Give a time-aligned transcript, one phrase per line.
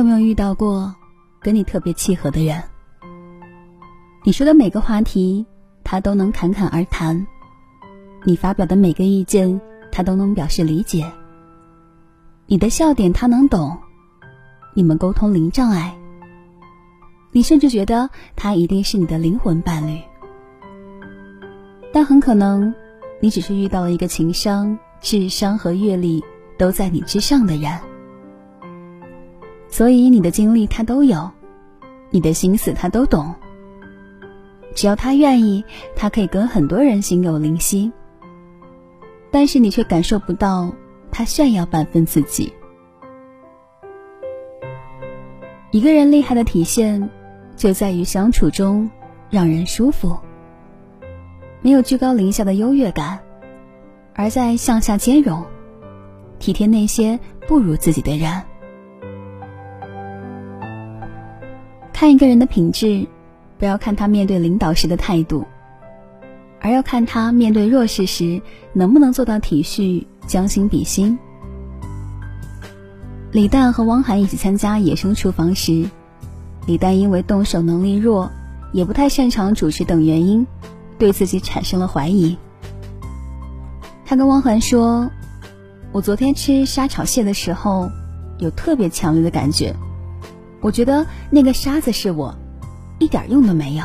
[0.00, 0.94] 有没有遇到过
[1.42, 2.62] 跟你特别契合的人？
[4.24, 5.44] 你说的每个话题，
[5.84, 7.22] 他都能侃侃而谈；
[8.24, 9.60] 你发表的每个意见，
[9.92, 11.04] 他都能表示理解；
[12.46, 13.76] 你的笑点他能懂，
[14.72, 15.94] 你们沟通零障碍。
[17.30, 20.00] 你甚至觉得他一定是你的灵魂伴侣，
[21.92, 22.74] 但很可能，
[23.20, 26.24] 你只是遇到了一个情商、智商和阅历
[26.56, 27.89] 都在你之上的人。
[29.70, 31.30] 所以你的经历他都有，
[32.10, 33.34] 你的心思他都懂。
[34.74, 35.64] 只要他愿意，
[35.96, 37.90] 他可以跟很多人心有灵犀。
[39.30, 40.72] 但是你却感受不到
[41.10, 42.52] 他炫耀半分自己。
[45.70, 47.08] 一个人厉害的体现，
[47.56, 48.90] 就在于相处中
[49.30, 50.18] 让人舒服，
[51.62, 53.20] 没有居高临下的优越感，
[54.14, 55.44] 而在向下兼容，
[56.40, 58.42] 体贴那些不如自己的人。
[62.00, 63.06] 看一个人的品质，
[63.58, 65.44] 不要看他面对领导时的态度，
[66.58, 68.40] 而要看他面对弱势时
[68.72, 71.18] 能不能做到体恤、将心比心。
[73.32, 75.90] 李诞和汪涵一起参加《野生厨房》时，
[76.66, 78.30] 李诞因为动手能力弱，
[78.72, 80.46] 也不太擅长主持等原因，
[80.98, 82.38] 对自己产生了怀疑。
[84.06, 85.10] 他跟汪涵说
[85.92, 87.90] ：“我昨天吃沙炒蟹的时候，
[88.38, 89.76] 有特别强烈的感觉。”
[90.60, 92.36] 我觉得那个沙子是我，
[92.98, 93.84] 一点用都没有。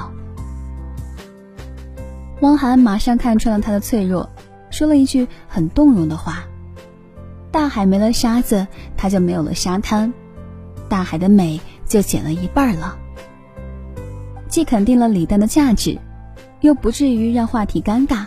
[2.42, 4.30] 汪涵马上看穿了他的脆弱，
[4.70, 6.44] 说了一句很动容的话
[7.50, 10.14] ：“大海没了沙子，它就没有了沙滩，
[10.90, 12.98] 大海的美就减了一半了。”
[14.50, 15.98] 既肯定了李诞的价值，
[16.60, 18.26] 又不至于让话题尴尬。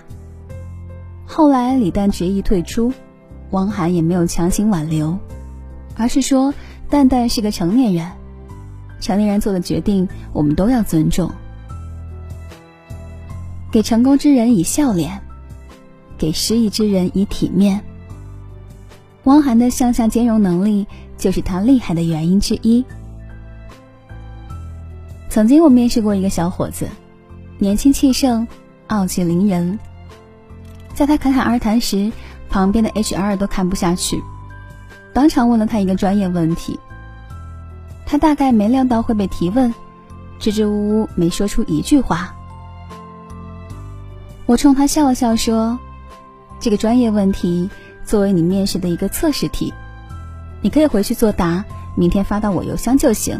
[1.27, 2.93] 后来李诞决意退出，
[3.51, 5.19] 汪涵也没有强行挽留，
[5.97, 6.55] 而是说
[6.89, 8.11] ：“蛋蛋是个成年人。”
[9.01, 11.31] 成年人做的决定，我们都要尊重。
[13.71, 15.21] 给成功之人以笑脸，
[16.17, 17.85] 给失意之人以体面。
[19.25, 20.87] 汪涵的向下兼容能力，
[21.19, 22.85] 就是他厉害的原因之一。
[25.29, 26.89] 曾经我面试过一个小伙子，
[27.59, 28.49] 年轻气盛，
[28.87, 29.79] 傲气凌人。
[30.95, 32.11] 在他侃侃而谈时，
[32.49, 34.21] 旁边的 HR 都看不下去，
[35.13, 36.81] 当场问了他一个专业问题。
[38.11, 39.73] 他大概没料到会被提问，
[40.39, 42.35] 支支吾吾没说出一句话。
[44.47, 45.79] 我冲他笑了笑说
[46.59, 47.69] ：“这个专业问题
[48.07, 49.75] 作为你面试的一个测试题，
[50.63, 51.63] 你可以回去作答，
[51.95, 53.39] 明天发到我邮箱就行。”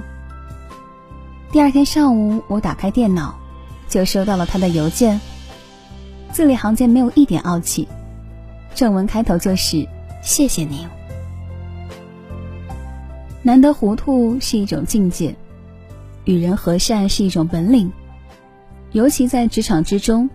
[1.51, 3.35] 第二天上午，我打开电脑，
[3.89, 5.19] 就收到了他的邮件，
[6.31, 7.89] 字里行间没有一点傲气，
[8.75, 9.89] 正文开头就是
[10.23, 10.87] “谢谢您”。
[13.49, 15.35] 难得糊涂是一种境界，
[16.27, 17.91] 与人和善是一种本领，
[18.93, 20.29] 尤其在职场之中，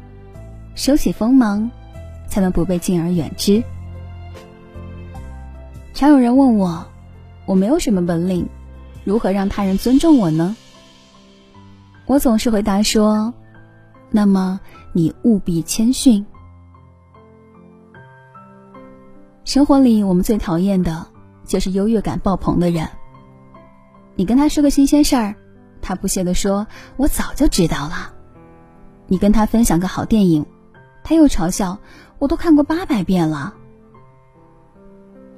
[0.74, 1.70] 收起锋芒，
[2.28, 3.64] 才能不被敬而远之。
[5.94, 6.88] 常有人问我，
[7.46, 8.50] 我没有什么本领，
[9.04, 10.58] 如何让他人尊重我呢？
[12.08, 13.32] 我总是回答说
[14.10, 14.60] ：“那么
[14.92, 16.26] 你务必谦逊。”
[19.46, 21.06] 生活里，我们最讨厌的。
[21.46, 22.88] 就是优越感爆棚的人。
[24.16, 25.36] 你跟他说个新鲜事儿，
[25.82, 26.66] 他不屑地说
[26.98, 28.14] ：“我早就知道了。”
[29.08, 30.46] 你跟他分享个好电影，
[31.04, 31.78] 他又嘲笑
[32.20, 33.54] ：“我都看过八百遍了。”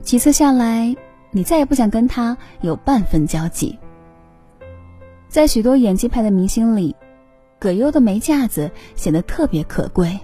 [0.02, 0.96] 几次下来，
[1.32, 3.78] 你再也不想跟他有半分交集。
[5.28, 6.96] 在许多演技派的明星里，
[7.58, 10.20] 葛优的没架子显得特别可贵。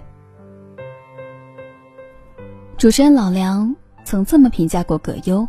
[2.76, 3.74] 主持人老梁
[4.04, 5.46] 曾这么评价过葛优。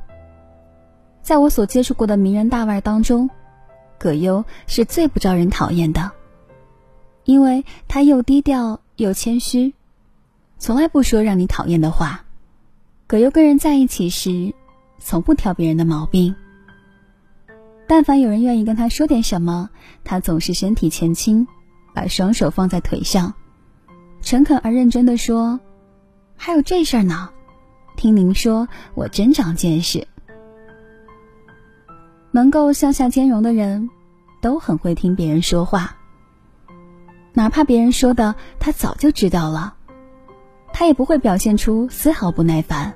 [1.23, 3.29] 在我所接触过的名人大腕当中，
[3.97, 6.11] 葛优是最不招人讨厌的，
[7.23, 9.73] 因为他又低调又谦虚，
[10.59, 12.25] 从来不说让你讨厌的话。
[13.08, 14.53] 葛优跟人在一起时，
[14.99, 16.35] 从不挑别人的毛病。
[17.87, 19.70] 但凡有人愿意跟他说点什么，
[20.03, 21.47] 他总是身体前倾，
[21.93, 23.34] 把双手放在腿上，
[24.22, 25.59] 诚恳而认真的说
[26.35, 27.29] ：“还有这事儿呢，
[27.96, 30.05] 听您说，我真长见识。”
[32.34, 33.91] 能够向下兼容的人，
[34.41, 35.96] 都很会听别人说话。
[37.32, 39.76] 哪怕别人说的他早就知道了，
[40.74, 42.96] 他也不会表现出丝毫不耐烦。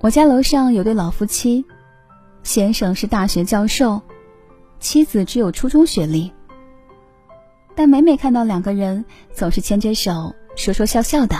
[0.00, 1.64] 我家楼上有对老夫妻，
[2.44, 4.00] 先生是大学教授，
[4.78, 6.32] 妻子只有初中学历。
[7.74, 11.36] 但每每看到两个人，总是牵着手说说笑笑的。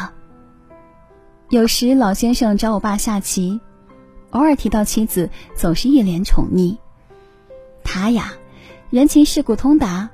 [1.50, 3.60] 有时老先生找我爸下棋。
[4.34, 6.76] 偶尔提到妻子，总是一脸宠溺。
[7.84, 8.32] 他呀，
[8.90, 10.10] 人情世故通达，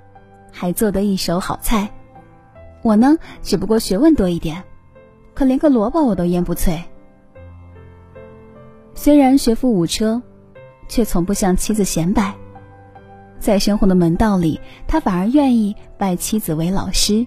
[0.52, 1.90] 还做得一手好菜。
[2.82, 4.62] 我呢，只不过学问多一点，
[5.32, 6.84] 可连个萝卜我都腌不脆。
[8.94, 10.20] 虽然学富五车，
[10.86, 12.34] 却从不向妻子显摆。
[13.38, 17.26] 在生活的门道里，他反而愿意拜妻子为老师。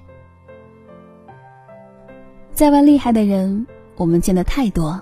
[2.51, 3.65] 在外厉害的人，
[3.95, 5.01] 我们见的太多；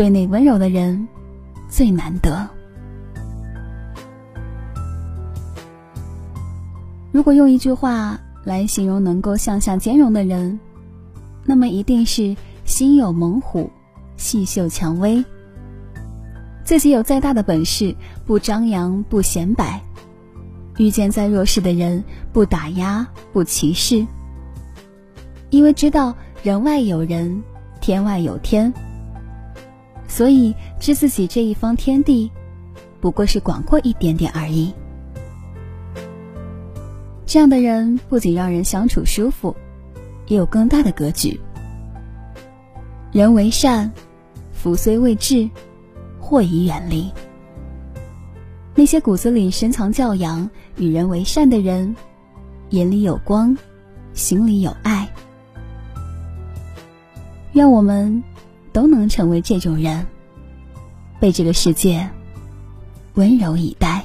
[0.00, 1.06] 对内温柔的人，
[1.68, 2.48] 最难得。
[7.12, 10.58] 如果用一句话来形容能够向下兼容的人，
[11.44, 13.70] 那么一定是心有猛虎，
[14.16, 15.22] 细嗅蔷薇。
[16.64, 17.94] 自己有再大的本事，
[18.24, 19.78] 不张扬，不显摆；
[20.78, 22.02] 遇见再弱势的人，
[22.32, 24.06] 不打压，不歧视。
[25.50, 27.42] 因为知道人外有人，
[27.82, 28.72] 天外有天，
[30.10, 32.30] 所以知自己这一方天地，
[33.00, 34.74] 不过是广阔一点点而已。
[37.24, 39.54] 这样的人不仅让人相处舒服，
[40.26, 41.40] 也有更大的格局。
[43.12, 43.90] 人为善，
[44.52, 45.48] 福虽未至。
[46.18, 47.10] 祸已远离。
[48.74, 51.96] 那些骨子里深藏教养、与人为善的人，
[52.68, 53.56] 眼里有光，
[54.12, 55.08] 心里有爱。
[57.54, 58.22] 愿我们
[58.72, 60.06] 都能成为这种人，
[61.18, 62.08] 被这个世界
[63.14, 64.04] 温柔以待。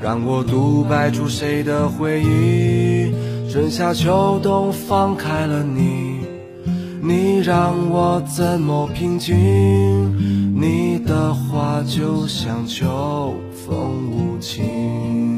[0.00, 3.12] 让我独白出谁的回忆？
[3.50, 6.20] 春夏秋冬放开了你，
[7.00, 9.34] 你让我怎么平静？
[10.54, 15.37] 你的话就像秋风无情。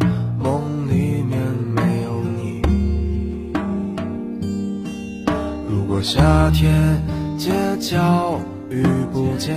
[6.03, 6.99] 夏天
[7.37, 8.39] 街角
[8.69, 9.55] 遇不见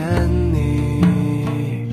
[0.53, 1.89] 你，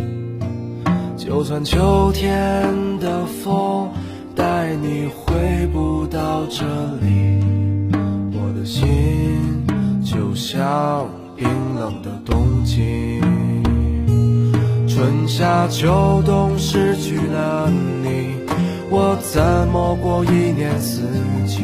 [1.15, 3.89] 就算秋天的风
[4.35, 6.65] 带你回不到这
[7.01, 7.39] 里，
[8.33, 9.65] 我的心
[10.03, 13.21] 就像冰冷的冬季。
[14.87, 17.71] 春夏秋冬失去了
[18.03, 18.35] 你，
[18.89, 21.03] 我怎么过一年四
[21.47, 21.63] 季？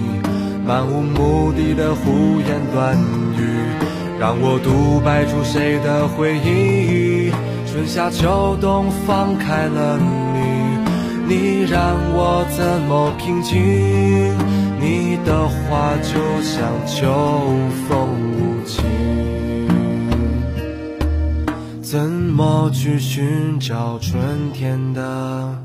[0.65, 2.95] 漫无目的的胡言乱
[3.35, 3.41] 语，
[4.19, 7.31] 让我独白出谁的回忆？
[7.65, 13.57] 春夏秋冬放开了你，你让我怎么平静？
[14.79, 17.07] 你的话就像秋
[17.87, 18.83] 风无情，
[21.81, 24.19] 怎么去寻找春
[24.53, 25.57] 天的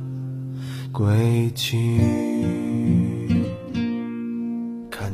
[0.93, 2.01] 轨迹？